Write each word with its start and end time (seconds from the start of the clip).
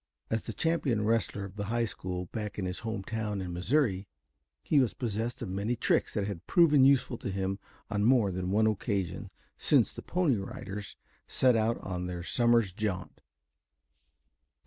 As 0.31 0.41
the 0.41 0.51
champion 0.53 1.05
wrestler 1.05 1.45
of 1.45 1.57
the 1.57 1.65
high 1.65 1.85
school, 1.85 2.25
back 2.31 2.57
in 2.57 2.65
his 2.65 2.79
home 2.79 3.03
town 3.03 3.39
in 3.39 3.53
Missouri, 3.53 4.07
he 4.63 4.79
was 4.79 4.95
possessed 4.95 5.43
of 5.43 5.49
many 5.49 5.75
tricks 5.75 6.15
that 6.15 6.25
had 6.25 6.47
proved 6.47 6.73
useful 6.73 7.19
to 7.19 7.29
him 7.29 7.59
on 7.87 8.03
more 8.03 8.31
than 8.31 8.49
one 8.49 8.65
occasion 8.65 9.29
since 9.59 9.93
the 9.93 10.01
Pony 10.01 10.37
Riders 10.37 10.95
set 11.27 11.55
out 11.55 11.77
on 11.81 12.07
their 12.07 12.23
summer's 12.23 12.73
jaunt. 12.73 13.21